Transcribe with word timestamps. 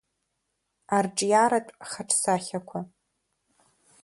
Арҿиаратә 0.97 1.71
хаҿсахьақәа. 1.89 2.79